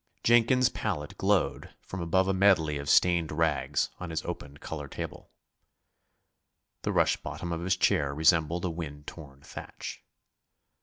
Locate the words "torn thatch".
9.05-10.03